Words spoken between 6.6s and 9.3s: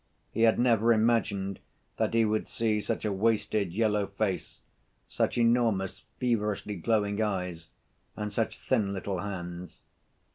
glowing eyes and such thin little